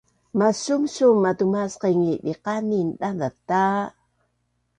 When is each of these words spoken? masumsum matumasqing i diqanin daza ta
masumsum 0.39 1.15
matumasqing 1.23 2.01
i 2.13 2.13
diqanin 2.25 2.87
daza 2.99 3.29
ta 3.47 3.65